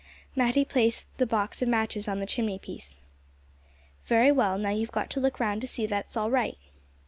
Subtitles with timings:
[0.35, 2.97] Matty placed the box of matches on the chimney piece.
[4.05, 6.57] "Very well; now you've got to look round to see that all's right."